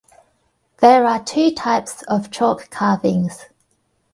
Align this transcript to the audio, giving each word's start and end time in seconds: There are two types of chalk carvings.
There 0.77 1.05
are 1.05 1.23
two 1.23 1.51
types 1.53 2.01
of 2.07 2.31
chalk 2.31 2.71
carvings. 2.71 3.45